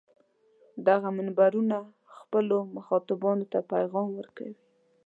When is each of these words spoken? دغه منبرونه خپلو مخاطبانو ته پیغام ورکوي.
دغه 0.87 1.09
منبرونه 1.17 1.77
خپلو 2.17 2.57
مخاطبانو 2.75 3.45
ته 3.51 3.59
پیغام 3.71 4.09
ورکوي. 4.19 4.55